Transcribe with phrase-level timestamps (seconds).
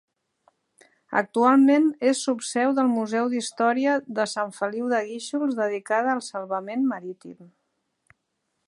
[1.19, 7.39] Actualment és subseu del Museu d'Història de Sant Feliu de Guíxols dedicada al salvament marítim.